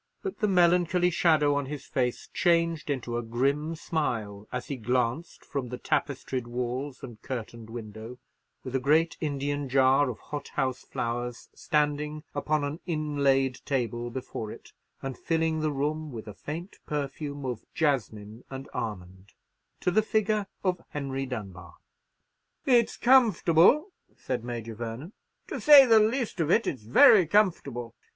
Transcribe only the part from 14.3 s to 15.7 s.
it, and filling